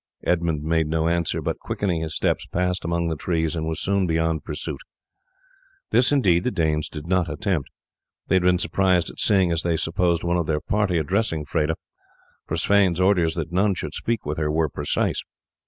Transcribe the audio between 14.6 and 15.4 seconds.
precise.